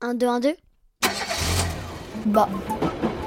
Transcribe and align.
1, 0.00 0.14
2, 0.14 0.26
1, 0.28 0.40
2 0.40 0.54
Bah, 2.26 2.48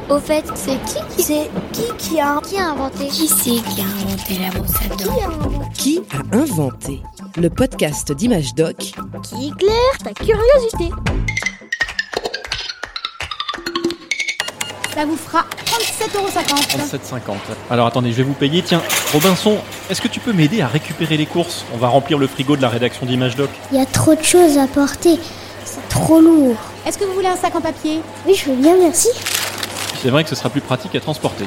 Au 0.10 0.20
fait, 0.20 0.46
c'est 0.56 0.78
qui 0.86 1.16
qui 1.18 1.24
c'est 1.24 1.50
qui 1.74 1.84
qui 1.98 2.20
a 2.20 2.40
qui 2.42 2.58
a 2.58 2.70
inventé? 2.70 3.08
Qui 3.08 3.28
c'est 3.28 3.62
qui 3.62 3.82
a 3.82 3.86
inventé 3.86 4.40
la 4.40 4.50
brosse 4.52 4.76
à 4.76 4.96
Qui 4.96 5.06
dents 5.06 5.12
a 5.22 5.26
inventé? 5.26 5.74
Qui 5.74 6.02
a 6.12 6.38
inventé 6.38 7.02
Le 7.38 7.50
podcast 7.50 8.12
d'Image 8.14 8.54
Doc? 8.56 8.78
Qui 8.78 9.48
éclaire 9.50 9.98
ta 10.04 10.14
curiosité? 10.14 10.92
Ça 14.96 15.06
vous 15.06 15.16
fera 15.18 15.46
37,50€. 15.66 16.98
37,50. 16.98 17.20
Alors 17.70 17.88
attendez, 17.88 18.12
je 18.12 18.18
vais 18.18 18.24
vous 18.24 18.34
payer. 18.34 18.62
Tiens, 18.62 18.82
Robinson, 19.14 19.58
est-ce 19.90 20.02
que 20.02 20.08
tu 20.10 20.20
peux 20.20 20.34
m'aider 20.34 20.62
à 20.62 20.68
récupérer 20.68 21.18
les 21.18 21.26
courses? 21.26 21.66
On 21.74 21.78
va 21.78 21.88
remplir 21.88 22.18
le 22.18 22.28
frigo 22.28 22.56
de 22.58 22.62
la 22.62 22.70
rédaction 22.70 23.06
d'Image 23.06 23.36
Doc. 23.36 23.50
Il 23.72 23.78
y 23.78 23.82
a 23.82 23.86
trop 23.86 24.16
de 24.16 24.24
choses 24.24 24.58
à 24.58 24.68
porter. 24.68 25.18
C'est 25.66 25.88
trop 25.90 26.20
lourd. 26.20 26.56
Est-ce 26.86 26.98
que 26.98 27.06
vous 27.06 27.14
voulez 27.14 27.28
un 27.28 27.36
sac 27.36 27.56
en 27.56 27.62
papier? 27.62 28.02
Oui, 28.26 28.36
je 28.36 28.50
veux 28.50 28.56
bien, 28.56 28.76
merci. 28.78 29.10
C'est 30.02 30.10
vrai 30.10 30.24
que 30.24 30.30
ce 30.30 30.36
sera 30.36 30.50
plus 30.50 30.62
pratique 30.62 30.96
à 30.96 31.00
transporter. 31.00 31.46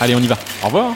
Allez, 0.00 0.14
on 0.14 0.20
y 0.20 0.26
va. 0.26 0.36
Au 0.62 0.66
revoir. 0.66 0.94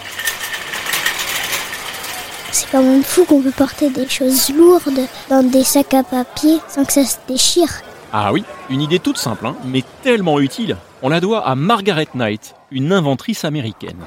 C'est 2.51 2.71
quand 2.71 2.83
même 2.83 3.05
fou 3.05 3.25
qu'on 3.25 3.41
peut 3.43 3.51
porter 3.51 3.91
des 3.91 4.09
choses 4.09 4.51
lourdes 4.51 5.07
dans 5.29 5.43
des 5.43 5.63
sacs 5.63 5.95
à 5.95 6.03
papier 6.03 6.59
sans 6.69 6.85
que 6.85 6.93
ça 6.93 7.05
se 7.05 7.17
déchire. 7.29 7.69
Ah 8.13 8.33
oui, 8.33 8.45
une 8.71 8.81
idée 8.81 8.99
toute 8.99 9.19
simple, 9.19 9.47
hein, 9.47 9.57
mais 9.65 9.85
tellement 10.03 10.41
utile. 10.41 10.77
On 11.03 11.09
la 11.09 11.21
doit 11.21 11.47
à 11.47 11.55
Margaret 11.55 12.09
Knight, 12.15 12.55
une 12.71 12.93
inventrice 12.93 13.45
américaine. 13.45 14.07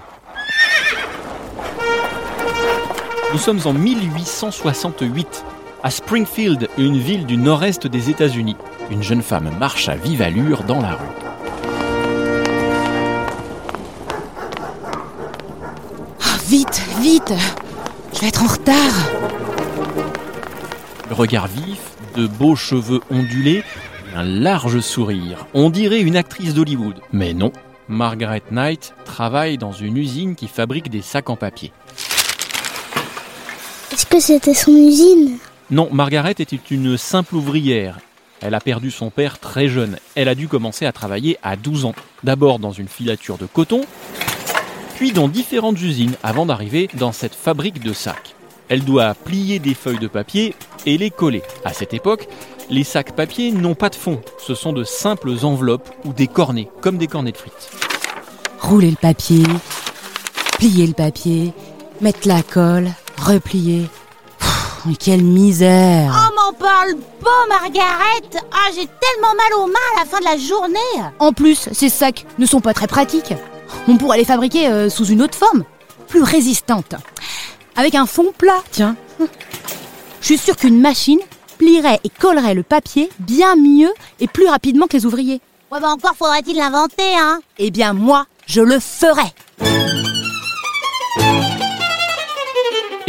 Nous 3.31 3.37
sommes 3.37 3.61
en 3.65 3.73
1868, 3.73 5.45
à 5.83 5.91
Springfield, 5.91 6.67
une 6.77 6.97
ville 6.97 7.25
du 7.25 7.37
nord-est 7.37 7.87
des 7.87 8.09
États-Unis. 8.09 8.55
Une 8.91 9.03
jeune 9.03 9.21
femme 9.21 9.49
marche 9.59 9.87
à 9.87 9.95
vive 9.95 10.21
allure 10.21 10.63
dans 10.63 10.81
la 10.81 10.91
rue. 10.91 11.05
Ah, 16.21 16.37
Vite, 16.47 16.81
vite 16.99 17.33
Je 18.13 18.19
vais 18.21 18.27
être 18.27 18.43
en 18.43 18.47
retard. 18.47 18.75
Le 21.07 21.15
regard 21.15 21.47
vif, 21.47 21.79
de 22.15 22.27
beaux 22.27 22.55
cheveux 22.55 23.01
ondulés, 23.11 23.63
un 24.15 24.23
large 24.23 24.79
sourire. 24.81 25.45
On 25.53 25.69
dirait 25.69 26.01
une 26.01 26.17
actrice 26.17 26.53
d'Hollywood. 26.53 26.95
Mais 27.13 27.33
non, 27.33 27.51
Margaret 27.87 28.43
Knight 28.51 28.93
travaille 29.05 29.57
dans 29.57 29.71
une 29.71 29.97
usine 29.97 30.35
qui 30.35 30.47
fabrique 30.47 30.89
des 30.89 31.01
sacs 31.01 31.29
en 31.29 31.35
papier. 31.35 31.71
Est-ce 33.91 34.05
que 34.05 34.19
c'était 34.19 34.53
son 34.53 34.71
usine? 34.71 35.37
Non, 35.71 35.87
Margaret 35.91 36.35
était 36.39 36.59
une 36.71 36.97
simple 36.97 37.35
ouvrière. 37.35 37.99
Elle 38.41 38.55
a 38.55 38.59
perdu 38.59 38.89
son 38.89 39.11
père 39.11 39.37
très 39.37 39.67
jeune. 39.67 39.97
Elle 40.15 40.27
a 40.27 40.33
dû 40.33 40.47
commencer 40.47 40.87
à 40.87 40.91
travailler 40.91 41.37
à 41.43 41.55
12 41.55 41.85
ans. 41.85 41.93
D'abord 42.23 42.57
dans 42.57 42.71
une 42.71 42.87
filature 42.87 43.37
de 43.37 43.45
coton, 43.45 43.81
puis 44.95 45.11
dans 45.11 45.27
différentes 45.27 45.79
usines 45.79 46.15
avant 46.23 46.47
d'arriver 46.47 46.89
dans 46.95 47.11
cette 47.11 47.35
fabrique 47.35 47.83
de 47.83 47.93
sacs. 47.93 48.35
Elle 48.67 48.83
doit 48.83 49.13
plier 49.13 49.59
des 49.59 49.75
feuilles 49.75 49.99
de 49.99 50.07
papier 50.07 50.55
et 50.87 50.97
les 50.97 51.11
coller. 51.11 51.43
À 51.65 51.73
cette 51.73 51.93
époque, 51.93 52.27
les 52.69 52.83
sacs 52.83 53.15
papier 53.15 53.51
n'ont 53.51 53.75
pas 53.75 53.89
de 53.89 53.95
fond. 53.95 54.21
Ce 54.39 54.55
sont 54.55 54.73
de 54.73 54.83
simples 54.83 55.33
enveloppes 55.43 55.89
ou 56.05 56.13
des 56.13 56.27
cornets, 56.27 56.69
comme 56.81 56.97
des 56.97 57.07
cornets 57.07 57.31
de 57.31 57.37
frites. 57.37 57.69
Rouler 58.59 58.89
le 58.89 58.95
papier, 58.95 59.43
plier 60.57 60.87
le 60.87 60.93
papier, 60.93 61.53
mettre 62.01 62.27
la 62.27 62.41
colle, 62.41 62.89
replier. 63.17 63.85
Mais 64.89 64.95
quelle 64.95 65.23
misère 65.23 66.11
Oh, 66.11 66.33
m'en 66.35 66.51
parle 66.57 66.95
pas, 67.21 67.45
Margaret 67.47 68.41
Ah, 68.51 68.69
j'ai 68.73 68.87
tellement 68.87 69.35
mal 69.35 69.53
aux 69.59 69.67
mains 69.67 69.73
à 69.95 69.99
la 69.99 70.05
fin 70.09 70.17
de 70.19 70.23
la 70.23 70.35
journée 70.35 71.05
En 71.19 71.31
plus, 71.31 71.69
ces 71.73 71.89
sacs 71.89 72.25
ne 72.39 72.47
sont 72.47 72.59
pas 72.59 72.73
très 72.73 72.87
pratiques. 72.87 73.35
On 73.87 73.97
pourrait 73.97 74.17
les 74.17 74.25
fabriquer 74.25 74.67
euh, 74.67 74.89
sous 74.89 75.05
une 75.05 75.21
autre 75.21 75.37
forme, 75.37 75.63
plus 76.07 76.23
résistante. 76.23 76.95
Avec 77.75 77.93
un 77.93 78.07
fond 78.07 78.33
plat, 78.35 78.63
tiens. 78.71 78.95
Je 80.21 80.25
suis 80.25 80.39
sûre 80.39 80.55
qu'une 80.55 80.81
machine 80.81 81.19
plierait 81.59 81.99
et 82.03 82.09
collerait 82.09 82.55
le 82.55 82.63
papier 82.63 83.11
bien 83.19 83.55
mieux 83.55 83.93
et 84.19 84.27
plus 84.27 84.47
rapidement 84.47 84.87
que 84.87 84.97
les 84.97 85.05
ouvriers. 85.05 85.39
Ouais, 85.71 85.79
bah 85.79 85.89
encore 85.91 86.15
faudrait-il 86.17 86.57
l'inventer, 86.57 87.15
hein 87.15 87.41
Eh 87.59 87.69
bien, 87.69 87.93
moi, 87.93 88.25
je 88.47 88.61
le 88.61 88.79
ferai. 88.79 89.35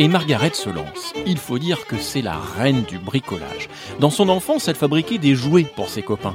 Et 0.01 0.09
Margaret 0.09 0.53
se 0.55 0.71
lance. 0.71 1.13
Il 1.27 1.37
faut 1.37 1.59
dire 1.59 1.87
que 1.87 1.99
c'est 1.99 2.23
la 2.23 2.39
reine 2.57 2.85
du 2.85 2.99
bricolage. 2.99 3.69
Dans 3.99 4.09
son 4.09 4.31
enfance, 4.31 4.67
elle 4.67 4.75
fabriquait 4.75 5.19
des 5.19 5.35
jouets 5.35 5.65
pour 5.77 5.91
ses 5.91 6.01
copains. 6.01 6.35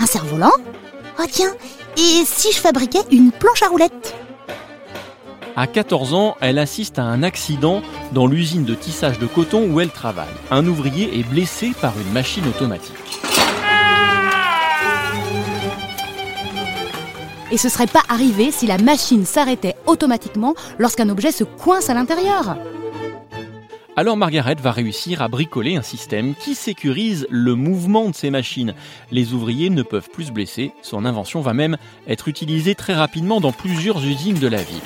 Un 0.00 0.06
cerf-volant 0.06 0.50
Oh 1.20 1.24
tiens, 1.30 1.52
et 1.96 2.24
si 2.24 2.50
je 2.50 2.58
fabriquais 2.58 3.04
une 3.12 3.30
planche 3.30 3.62
à 3.62 3.68
roulettes? 3.68 4.16
À 5.54 5.68
14 5.68 6.14
ans, 6.14 6.36
elle 6.40 6.58
assiste 6.58 6.98
à 6.98 7.04
un 7.04 7.22
accident 7.22 7.80
dans 8.10 8.26
l'usine 8.26 8.64
de 8.64 8.74
tissage 8.74 9.20
de 9.20 9.26
coton 9.28 9.70
où 9.70 9.78
elle 9.78 9.90
travaille. 9.90 10.26
Un 10.50 10.66
ouvrier 10.66 11.16
est 11.16 11.22
blessé 11.22 11.70
par 11.80 11.92
une 11.96 12.12
machine 12.12 12.48
automatique. 12.48 12.96
Et 17.52 17.56
ce 17.56 17.68
serait 17.68 17.86
pas 17.86 18.02
arrivé 18.08 18.50
si 18.50 18.66
la 18.66 18.78
machine 18.78 19.24
s'arrêtait 19.24 19.76
automatiquement 19.86 20.54
lorsqu'un 20.80 21.08
objet 21.08 21.30
se 21.30 21.44
coince 21.44 21.88
à 21.88 21.94
l'intérieur. 21.94 22.56
Alors 23.96 24.16
Margaret 24.16 24.56
va 24.62 24.72
réussir 24.72 25.20
à 25.20 25.28
bricoler 25.28 25.76
un 25.76 25.82
système 25.82 26.34
qui 26.34 26.54
sécurise 26.54 27.26
le 27.28 27.54
mouvement 27.54 28.08
de 28.08 28.14
ces 28.14 28.30
machines. 28.30 28.74
Les 29.10 29.32
ouvriers 29.32 29.68
ne 29.68 29.82
peuvent 29.82 30.08
plus 30.08 30.26
se 30.26 30.32
blesser, 30.32 30.72
son 30.80 31.04
invention 31.04 31.40
va 31.40 31.52
même 31.52 31.76
être 32.06 32.28
utilisée 32.28 32.74
très 32.74 32.94
rapidement 32.94 33.40
dans 33.40 33.52
plusieurs 33.52 34.02
usines 34.04 34.38
de 34.38 34.46
la 34.46 34.62
ville. 34.62 34.80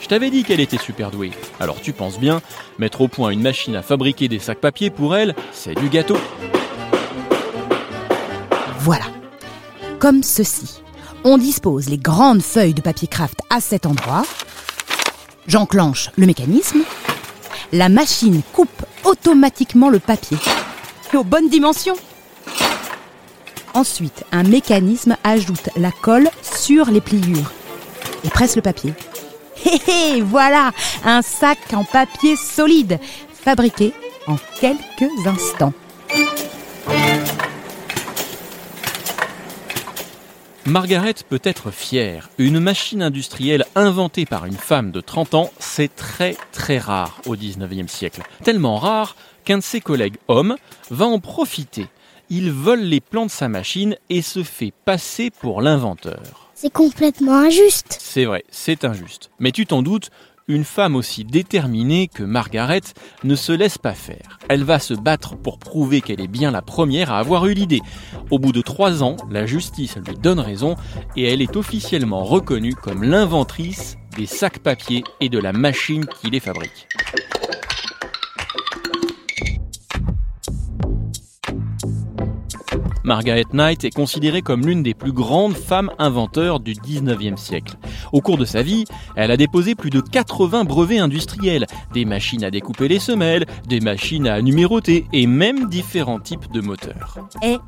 Je 0.00 0.08
t'avais 0.08 0.30
dit 0.30 0.44
qu'elle 0.44 0.60
était 0.60 0.78
super 0.78 1.10
douée. 1.10 1.32
Alors 1.58 1.80
tu 1.80 1.92
penses 1.92 2.20
bien, 2.20 2.42
mettre 2.78 3.00
au 3.00 3.08
point 3.08 3.30
une 3.30 3.42
machine 3.42 3.76
à 3.76 3.82
fabriquer 3.82 4.28
des 4.28 4.38
sacs 4.38 4.60
papier 4.60 4.90
pour 4.90 5.16
elle, 5.16 5.34
c'est 5.52 5.74
du 5.74 5.88
gâteau. 5.88 6.18
Voilà. 8.78 9.06
Comme 9.98 10.22
ceci. 10.22 10.82
On 11.24 11.38
dispose 11.38 11.88
les 11.88 11.98
grandes 11.98 12.42
feuilles 12.42 12.74
de 12.74 12.82
papier 12.82 13.08
craft 13.08 13.38
à 13.48 13.60
cet 13.60 13.86
endroit. 13.86 14.24
J'enclenche 15.46 16.10
le 16.16 16.26
mécanisme. 16.26 16.82
La 17.74 17.88
machine 17.88 18.42
coupe 18.52 18.84
automatiquement 19.02 19.88
le 19.88 19.98
papier. 19.98 20.36
Aux 21.14 21.24
bonnes 21.24 21.48
dimensions. 21.48 21.96
Ensuite, 23.72 24.24
un 24.30 24.42
mécanisme 24.42 25.16
ajoute 25.24 25.70
la 25.76 25.90
colle 25.90 26.28
sur 26.42 26.90
les 26.90 27.00
pliures 27.00 27.50
et 28.24 28.28
presse 28.28 28.56
le 28.56 28.62
papier. 28.62 28.92
Hé 29.64 29.80
hé, 29.90 30.20
voilà 30.20 30.72
un 31.02 31.22
sac 31.22 31.58
en 31.72 31.84
papier 31.84 32.36
solide, 32.36 32.98
fabriqué 33.32 33.94
en 34.26 34.36
quelques 34.60 35.26
instants. 35.26 35.72
Margaret 40.72 41.16
peut 41.28 41.42
être 41.44 41.70
fière. 41.70 42.30
Une 42.38 42.58
machine 42.58 43.02
industrielle 43.02 43.66
inventée 43.74 44.24
par 44.24 44.46
une 44.46 44.56
femme 44.56 44.90
de 44.90 45.02
30 45.02 45.34
ans, 45.34 45.50
c'est 45.58 45.94
très 45.94 46.34
très 46.50 46.78
rare 46.78 47.20
au 47.26 47.36
19e 47.36 47.88
siècle. 47.88 48.22
Tellement 48.42 48.78
rare 48.78 49.14
qu'un 49.44 49.58
de 49.58 49.62
ses 49.62 49.82
collègues 49.82 50.16
hommes 50.28 50.56
va 50.90 51.04
en 51.04 51.20
profiter. 51.20 51.88
Il 52.30 52.50
vole 52.50 52.80
les 52.80 53.02
plans 53.02 53.26
de 53.26 53.30
sa 53.30 53.50
machine 53.50 53.96
et 54.08 54.22
se 54.22 54.42
fait 54.42 54.72
passer 54.86 55.28
pour 55.28 55.60
l'inventeur. 55.60 56.50
C'est 56.54 56.72
complètement 56.72 57.40
injuste. 57.40 57.98
C'est 58.00 58.24
vrai, 58.24 58.42
c'est 58.50 58.86
injuste. 58.86 59.30
Mais 59.40 59.52
tu 59.52 59.66
t'en 59.66 59.82
doutes, 59.82 60.08
une 60.48 60.64
femme 60.64 60.96
aussi 60.96 61.24
déterminée 61.24 62.08
que 62.08 62.22
Margaret 62.22 62.82
ne 63.24 63.34
se 63.34 63.52
laisse 63.52 63.78
pas 63.78 63.94
faire. 63.94 64.38
Elle 64.48 64.64
va 64.64 64.78
se 64.78 64.94
battre 64.94 65.36
pour 65.36 65.58
prouver 65.58 66.00
qu'elle 66.00 66.20
est 66.20 66.28
bien 66.28 66.50
la 66.50 66.62
première 66.62 67.12
à 67.12 67.18
avoir 67.18 67.46
eu 67.46 67.54
l'idée. 67.54 67.80
Au 68.30 68.38
bout 68.38 68.52
de 68.52 68.62
trois 68.62 69.02
ans, 69.02 69.16
la 69.30 69.46
justice 69.46 69.96
lui 69.96 70.16
donne 70.16 70.40
raison 70.40 70.76
et 71.16 71.24
elle 71.24 71.42
est 71.42 71.56
officiellement 71.56 72.24
reconnue 72.24 72.74
comme 72.74 73.04
l'inventrice 73.04 73.96
des 74.16 74.26
sacs 74.26 74.58
papier 74.58 75.04
et 75.20 75.28
de 75.28 75.38
la 75.38 75.52
machine 75.52 76.06
qui 76.06 76.30
les 76.30 76.40
fabrique. 76.40 76.88
Margaret 83.04 83.46
Knight 83.52 83.84
est 83.84 83.90
considérée 83.90 84.42
comme 84.42 84.66
l'une 84.66 84.82
des 84.82 84.94
plus 84.94 85.12
grandes 85.12 85.56
femmes 85.56 85.90
inventeurs 85.98 86.60
du 86.60 86.72
19e 86.74 87.36
siècle. 87.36 87.76
Au 88.12 88.20
cours 88.20 88.38
de 88.38 88.44
sa 88.44 88.62
vie, 88.62 88.84
elle 89.16 89.30
a 89.30 89.36
déposé 89.36 89.74
plus 89.74 89.90
de 89.90 90.00
80 90.00 90.64
brevets 90.64 90.98
industriels, 90.98 91.66
des 91.92 92.04
machines 92.04 92.44
à 92.44 92.50
découper 92.50 92.88
les 92.88 92.98
semelles, 92.98 93.46
des 93.68 93.80
machines 93.80 94.26
à 94.26 94.40
numéroter 94.40 95.06
et 95.12 95.26
même 95.26 95.68
différents 95.68 96.20
types 96.20 96.50
de 96.52 96.60
moteurs. 96.60 97.18
Eh, 97.42 97.58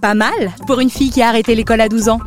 pas 0.00 0.14
mal 0.14 0.52
pour 0.66 0.80
une 0.80 0.90
fille 0.90 1.10
qui 1.10 1.22
a 1.22 1.28
arrêté 1.28 1.54
l'école 1.54 1.80
à 1.80 1.88
12 1.88 2.08
ans. 2.08 2.20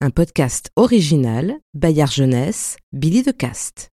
Un 0.00 0.10
podcast 0.10 0.70
original, 0.74 1.54
Bayard 1.74 2.10
Jeunesse, 2.10 2.76
Billy 2.92 3.22
de 3.22 3.30
Cast. 3.30 3.91